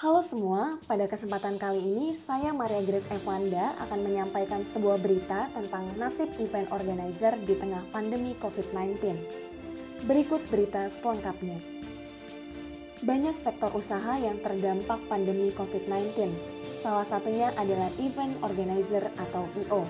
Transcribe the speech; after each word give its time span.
Halo 0.00 0.24
semua, 0.24 0.80
pada 0.88 1.04
kesempatan 1.04 1.60
kali 1.60 1.76
ini 1.76 2.16
saya 2.16 2.56
Maria 2.56 2.80
Grace 2.80 3.04
Evanda 3.12 3.76
akan 3.84 4.00
menyampaikan 4.00 4.64
sebuah 4.72 4.96
berita 4.96 5.52
tentang 5.52 5.92
nasib 6.00 6.32
event 6.40 6.72
organizer 6.72 7.36
di 7.44 7.52
tengah 7.52 7.84
pandemi 7.92 8.32
COVID-19. 8.40 8.96
Berikut 10.08 10.40
berita 10.48 10.88
selengkapnya. 10.88 11.60
Banyak 13.04 13.36
sektor 13.44 13.76
usaha 13.76 14.16
yang 14.16 14.40
terdampak 14.40 15.04
pandemi 15.04 15.52
COVID-19. 15.52 16.32
Salah 16.80 17.04
satunya 17.04 17.52
adalah 17.60 17.92
event 18.00 18.32
organizer 18.40 19.04
atau 19.20 19.44
IO. 19.68 19.84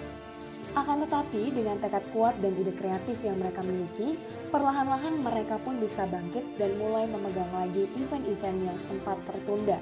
Akan 0.74 1.06
tetapi, 1.06 1.54
dengan 1.54 1.78
tekad 1.78 2.02
kuat 2.10 2.34
dan 2.42 2.50
ide 2.58 2.74
kreatif 2.74 3.14
yang 3.22 3.38
mereka 3.38 3.62
miliki, 3.62 4.18
perlahan-lahan 4.50 5.22
mereka 5.22 5.58
pun 5.62 5.78
bisa 5.78 6.02
bangkit 6.06 6.42
dan 6.58 6.74
mulai 6.82 7.06
memegang 7.06 7.50
lagi 7.54 7.86
event-event 7.94 8.58
yang 8.66 8.78
sempat 8.90 9.18
tertunda. 9.26 9.78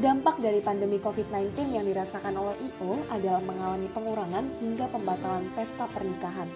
Dampak 0.00 0.38
dari 0.38 0.62
pandemi 0.62 0.96
COVID-19 1.02 1.76
yang 1.76 1.84
dirasakan 1.84 2.32
oleh 2.38 2.56
IO 2.62 3.04
adalah 3.10 3.42
mengalami 3.42 3.90
pengurangan 3.90 4.46
hingga 4.62 4.86
pembatalan 4.88 5.44
pesta 5.52 5.84
pernikahan. 5.90 6.48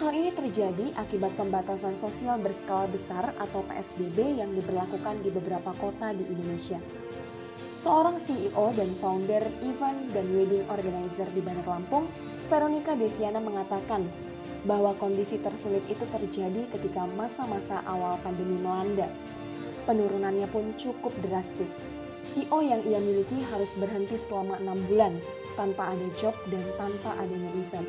Hal 0.00 0.16
ini 0.16 0.32
terjadi 0.32 0.96
akibat 0.96 1.36
pembatasan 1.36 2.00
sosial 2.00 2.40
berskala 2.40 2.88
besar 2.88 3.36
atau 3.36 3.60
PSBB 3.68 4.40
yang 4.40 4.50
diberlakukan 4.56 5.20
di 5.20 5.28
beberapa 5.28 5.76
kota 5.76 6.16
di 6.16 6.24
Indonesia. 6.24 6.80
Seorang 7.84 8.16
CEO 8.24 8.72
dan 8.72 8.88
founder 8.96 9.44
event 9.60 10.08
dan 10.12 10.26
wedding 10.32 10.64
organizer 10.72 11.28
di 11.36 11.44
Bandar 11.44 11.76
Lampung, 11.76 12.08
Veronica 12.48 12.96
Desiana 12.96 13.44
mengatakan 13.44 14.04
bahwa 14.64 14.96
kondisi 14.96 15.36
tersulit 15.40 15.84
itu 15.88 16.04
terjadi 16.08 16.64
ketika 16.76 17.04
masa-masa 17.16 17.80
awal 17.84 18.16
pandemi 18.24 18.56
melanda. 18.60 19.08
Penurunannya 19.88 20.48
pun 20.50 20.72
cukup 20.76 21.12
drastis. 21.24 21.80
IO 22.36 22.60
yang 22.60 22.84
ia 22.84 23.00
miliki 23.00 23.40
harus 23.48 23.72
berhenti 23.80 24.20
selama 24.28 24.60
enam 24.60 24.78
bulan 24.86 25.16
tanpa 25.56 25.96
ada 25.96 26.06
job 26.20 26.36
dan 26.52 26.62
tanpa 26.76 27.16
adanya 27.16 27.50
event. 27.56 27.88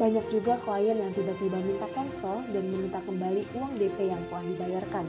Banyak 0.00 0.24
juga 0.32 0.56
klien 0.64 0.96
yang 0.98 1.12
tiba-tiba 1.12 1.60
minta 1.62 1.86
cancel 1.92 2.42
dan 2.50 2.64
meminta 2.68 2.98
kembali 3.04 3.44
uang 3.54 3.72
DP 3.76 4.08
yang 4.08 4.22
telah 4.32 4.44
dibayarkan. 4.44 5.06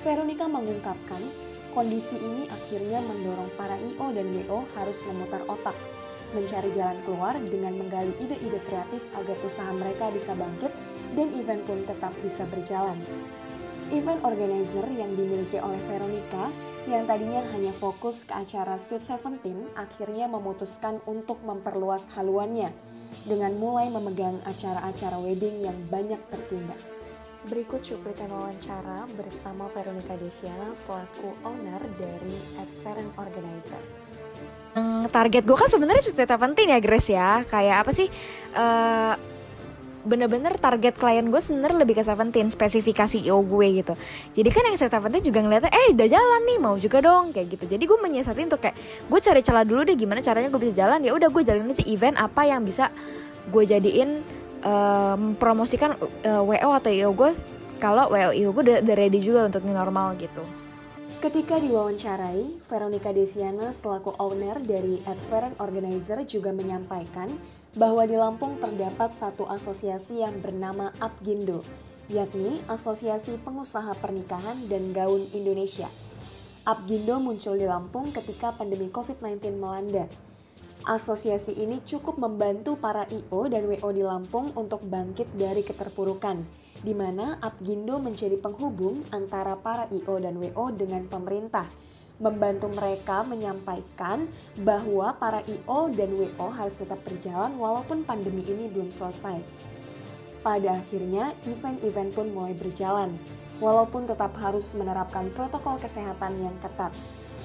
Veronica 0.00 0.46
mengungkapkan 0.48 1.22
Kondisi 1.70 2.18
ini 2.18 2.50
akhirnya 2.50 2.98
mendorong 2.98 3.46
para 3.54 3.78
IO 3.78 4.10
dan 4.10 4.26
WO 4.34 4.66
harus 4.74 5.06
memutar 5.06 5.38
otak, 5.46 5.78
mencari 6.34 6.66
jalan 6.74 6.98
keluar 7.06 7.38
dengan 7.46 7.78
menggali 7.78 8.10
ide-ide 8.18 8.58
kreatif 8.66 8.98
agar 9.14 9.38
usaha 9.46 9.70
mereka 9.70 10.10
bisa 10.10 10.34
bangkit 10.34 10.74
dan 11.14 11.30
event 11.30 11.62
pun 11.70 11.78
tetap 11.86 12.10
bisa 12.26 12.42
berjalan. 12.50 12.98
Event 13.90 14.22
organizer 14.22 14.86
yang 14.94 15.10
dimiliki 15.18 15.58
oleh 15.58 15.78
Veronica 15.90 16.46
yang 16.86 17.10
tadinya 17.10 17.42
hanya 17.50 17.74
fokus 17.74 18.22
ke 18.22 18.30
acara 18.30 18.78
Sweet 18.78 19.02
Seventeen 19.02 19.66
akhirnya 19.74 20.30
memutuskan 20.30 21.02
untuk 21.10 21.42
memperluas 21.42 22.06
haluannya 22.14 22.70
dengan 23.26 23.50
mulai 23.58 23.90
memegang 23.90 24.38
acara-acara 24.46 25.18
wedding 25.18 25.66
yang 25.66 25.74
banyak 25.90 26.22
tertunda. 26.30 26.78
Berikut 27.50 27.82
cuplikan 27.82 28.30
wawancara 28.30 29.10
bersama 29.18 29.66
Veronica 29.74 30.14
Desiana 30.22 30.70
selaku 30.86 31.34
owner 31.42 31.82
dari 31.98 32.36
Advent 32.62 33.10
Organizer. 33.18 33.82
Target 35.10 35.42
gue 35.42 35.58
kan 35.58 35.66
sebenarnya 35.66 36.02
Sweet 36.06 36.30
Seventeen 36.30 36.70
ya 36.70 36.78
Grace 36.78 37.10
ya 37.10 37.42
Kayak 37.42 37.82
apa 37.82 37.90
sih 37.90 38.06
uh, 38.54 39.18
bener-bener 40.00 40.56
target 40.56 40.96
klien 40.96 41.28
gue 41.28 41.40
sebenarnya 41.40 41.84
lebih 41.84 42.00
ke 42.00 42.04
Seventeen 42.04 42.48
spesifikasi 42.48 43.20
IO 43.20 43.44
gue 43.44 43.84
gitu. 43.84 43.94
Jadi 44.32 44.48
kan 44.48 44.62
yang 44.64 44.76
Seventeen 44.80 45.24
juga 45.24 45.40
ngeliatnya 45.44 45.72
eh 45.72 45.92
udah 45.92 46.08
jalan 46.08 46.40
nih 46.48 46.58
mau 46.58 46.74
juga 46.80 46.98
dong 47.04 47.36
kayak 47.36 47.46
gitu. 47.58 47.64
Jadi 47.76 47.84
gue 47.84 47.98
menyiasati 48.00 48.40
untuk 48.44 48.60
kayak 48.64 48.76
gue 49.08 49.20
cari 49.20 49.40
celah 49.44 49.64
dulu 49.68 49.84
deh 49.84 49.96
gimana 49.96 50.24
caranya 50.24 50.48
gue 50.48 50.60
bisa 50.60 50.74
jalan. 50.86 51.04
Ya 51.04 51.12
udah 51.12 51.28
gue 51.28 51.42
jalanin 51.44 51.76
sih 51.76 51.86
event 51.92 52.16
apa 52.16 52.48
yang 52.48 52.64
bisa 52.64 52.88
gue 53.50 53.64
jadiin 53.64 54.40
mempromosikan 54.60 55.96
uh, 56.28 56.44
WO 56.44 56.70
atau 56.76 56.92
IO 56.92 57.10
gue. 57.16 57.30
Kalau 57.80 58.12
WO 58.12 58.30
IO 58.36 58.52
gue 58.52 58.62
udah, 58.68 58.76
udah 58.84 58.96
ready 58.96 59.20
juga 59.20 59.48
untuk 59.48 59.64
new 59.64 59.72
normal 59.72 60.16
gitu. 60.20 60.44
Ketika 61.20 61.60
diwawancarai, 61.60 62.64
Veronica 62.64 63.12
Desiana 63.12 63.76
selaku 63.76 64.16
owner 64.16 64.56
dari 64.56 65.04
Advent 65.04 65.52
Organizer 65.60 66.24
juga 66.24 66.48
menyampaikan 66.48 67.28
bahwa 67.76 68.08
di 68.08 68.16
Lampung 68.16 68.56
terdapat 68.56 69.12
satu 69.12 69.44
asosiasi 69.44 70.24
yang 70.24 70.40
bernama 70.40 70.96
Apgindo, 70.96 71.60
yakni 72.08 72.64
Asosiasi 72.72 73.36
Pengusaha 73.36 73.92
Pernikahan 74.00 74.64
dan 74.72 74.96
Gaun 74.96 75.28
Indonesia. 75.36 75.92
Apgindo 76.64 77.20
muncul 77.20 77.60
di 77.60 77.68
Lampung 77.68 78.16
ketika 78.16 78.56
pandemi 78.56 78.88
COVID-19 78.88 79.60
melanda 79.60 80.08
Asosiasi 80.88 81.52
ini 81.60 81.84
cukup 81.84 82.16
membantu 82.16 82.72
para 82.80 83.04
IO 83.12 83.44
dan 83.52 83.68
WO 83.68 83.92
di 83.92 84.00
Lampung 84.00 84.48
untuk 84.56 84.80
bangkit 84.88 85.28
dari 85.36 85.60
keterpurukan, 85.60 86.40
di 86.80 86.96
mana 86.96 87.36
Apgindo 87.44 88.00
menjadi 88.00 88.40
penghubung 88.40 89.04
antara 89.12 89.56
para 89.56 89.84
IO 89.92 90.16
dan 90.16 90.40
WO 90.40 90.72
dengan 90.72 91.04
pemerintah, 91.06 91.68
membantu 92.20 92.68
mereka 92.72 93.24
menyampaikan 93.24 94.28
bahwa 94.60 95.16
para 95.16 95.40
IO 95.48 95.92
dan 95.92 96.12
WO 96.12 96.46
harus 96.52 96.76
tetap 96.76 97.00
berjalan 97.04 97.56
walaupun 97.56 98.04
pandemi 98.04 98.44
ini 98.44 98.68
belum 98.68 98.92
selesai. 98.92 99.40
Pada 100.40 100.80
akhirnya, 100.80 101.36
event-event 101.44 102.16
pun 102.16 102.32
mulai 102.32 102.56
berjalan, 102.56 103.12
walaupun 103.60 104.08
tetap 104.08 104.32
harus 104.40 104.72
menerapkan 104.72 105.28
protokol 105.36 105.76
kesehatan 105.76 106.32
yang 106.40 106.56
ketat 106.64 106.96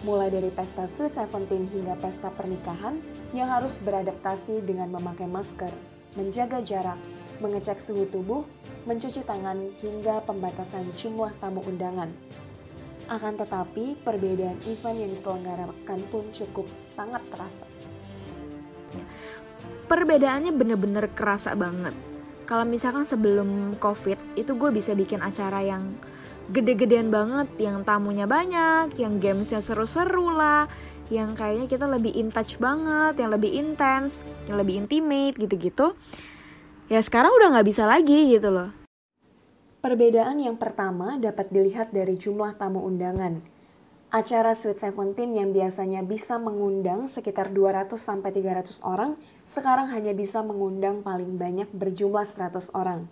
mulai 0.04 0.28
dari 0.28 0.52
pesta 0.52 0.86
Sweet 0.92 1.16
Seventeen 1.16 1.66
hingga 1.72 1.96
pesta 1.98 2.28
pernikahan 2.30 3.00
yang 3.32 3.48
harus 3.48 3.80
beradaptasi 3.82 4.62
dengan 4.68 4.92
memakai 4.92 5.26
masker, 5.26 5.72
menjaga 6.20 6.60
jarak, 6.60 7.00
mengecek 7.40 7.80
suhu 7.82 8.08
tubuh, 8.10 8.44
mencuci 8.88 9.24
tangan, 9.26 9.72
hingga 9.82 10.24
pembatasan 10.24 10.88
jumlah 10.96 11.32
tamu 11.40 11.64
undangan. 11.66 12.12
Akan 13.06 13.38
tetapi, 13.38 14.00
perbedaan 14.02 14.58
event 14.66 14.98
yang 14.98 15.12
diselenggarakan 15.14 16.00
pun 16.10 16.26
cukup 16.34 16.66
sangat 16.98 17.22
terasa. 17.30 17.66
Perbedaannya 19.86 20.50
bener-bener 20.50 21.06
kerasa 21.14 21.54
banget. 21.54 21.94
Kalau 22.50 22.66
misalkan 22.66 23.06
sebelum 23.06 23.78
COVID, 23.78 24.38
itu 24.38 24.52
gue 24.58 24.70
bisa 24.74 24.98
bikin 24.98 25.22
acara 25.22 25.62
yang 25.62 25.94
gede-gedean 26.50 27.10
banget 27.10 27.50
yang 27.58 27.82
tamunya 27.82 28.30
banyak 28.30 28.94
yang 29.02 29.18
gamesnya 29.18 29.66
seru-seru 29.66 30.30
lah 30.30 30.70
yang 31.10 31.34
kayaknya 31.34 31.66
kita 31.66 31.86
lebih 31.90 32.14
in 32.14 32.30
touch 32.30 32.62
banget 32.62 33.18
yang 33.18 33.34
lebih 33.34 33.50
intens 33.50 34.26
yang 34.46 34.62
lebih 34.62 34.86
intimate 34.86 35.38
gitu-gitu 35.42 35.98
ya 36.90 37.02
sekarang 37.02 37.34
udah 37.34 37.58
nggak 37.58 37.68
bisa 37.68 37.84
lagi 37.90 38.34
gitu 38.34 38.50
loh 38.54 38.70
Perbedaan 39.86 40.42
yang 40.42 40.58
pertama 40.58 41.14
dapat 41.22 41.54
dilihat 41.54 41.94
dari 41.94 42.18
jumlah 42.18 42.58
tamu 42.58 42.82
undangan. 42.90 43.38
Acara 44.10 44.58
Sweet 44.58 44.82
Seventeen 44.82 45.38
yang 45.38 45.54
biasanya 45.54 46.02
bisa 46.02 46.42
mengundang 46.42 47.06
sekitar 47.06 47.54
200 47.54 47.94
sampai 47.94 48.34
300 48.34 48.82
orang, 48.82 49.14
sekarang 49.46 49.86
hanya 49.94 50.18
bisa 50.18 50.42
mengundang 50.42 51.06
paling 51.06 51.38
banyak 51.38 51.70
berjumlah 51.70 52.26
100 52.26 52.74
orang. 52.74 53.06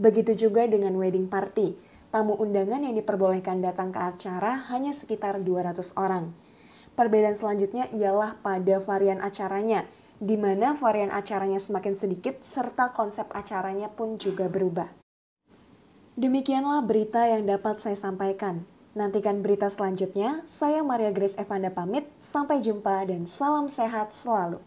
Begitu 0.00 0.48
juga 0.48 0.64
dengan 0.64 0.96
wedding 0.96 1.28
party 1.28 1.76
tamu 2.08 2.40
undangan 2.40 2.80
yang 2.80 2.96
diperbolehkan 2.96 3.60
datang 3.60 3.92
ke 3.92 4.00
acara 4.00 4.64
hanya 4.72 4.96
sekitar 4.96 5.44
200 5.44 5.92
orang. 6.00 6.32
Perbedaan 6.96 7.36
selanjutnya 7.36 7.84
ialah 7.92 8.40
pada 8.40 8.80
varian 8.80 9.20
acaranya, 9.20 9.84
di 10.24 10.40
mana 10.40 10.72
varian 10.72 11.12
acaranya 11.12 11.60
semakin 11.60 12.00
sedikit 12.00 12.40
serta 12.40 12.96
konsep 12.96 13.28
acaranya 13.36 13.92
pun 13.92 14.16
juga 14.16 14.48
berubah. 14.48 14.88
Demikianlah 16.16 16.80
berita 16.80 17.28
yang 17.28 17.44
dapat 17.44 17.84
saya 17.84 18.00
sampaikan. 18.00 18.64
Nantikan 18.96 19.44
berita 19.44 19.68
selanjutnya. 19.68 20.40
Saya 20.48 20.80
Maria 20.80 21.12
Grace 21.12 21.36
Evanda 21.36 21.68
pamit. 21.68 22.08
Sampai 22.24 22.64
jumpa 22.64 23.04
dan 23.04 23.28
salam 23.28 23.68
sehat 23.68 24.16
selalu. 24.16 24.64